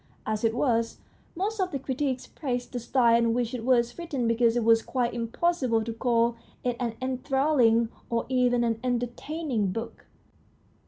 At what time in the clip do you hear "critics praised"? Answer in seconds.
1.77-2.73